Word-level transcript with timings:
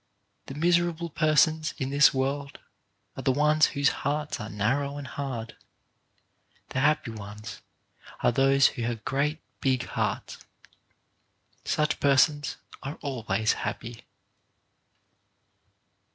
The 0.47 0.55
miserable 0.55 1.11
persons 1.11 1.75
in 1.77 1.91
this 1.91 2.11
world 2.11 2.57
are 3.15 3.21
the 3.21 3.31
ones 3.31 3.67
whose 3.77 3.89
hearts 4.01 4.39
are 4.39 4.49
narrow 4.49 4.97
and 4.97 5.05
hard; 5.05 5.55
the 6.69 6.79
happy 6.79 7.11
ones 7.11 7.61
are 8.23 8.31
those 8.31 8.69
who 8.69 8.81
have 8.81 9.05
great 9.05 9.41
big 9.59 9.85
hearts. 9.85 10.39
Such 11.65 11.99
persons 11.99 12.57
are 12.81 12.95
always 13.03 13.53
happy. 13.53 14.05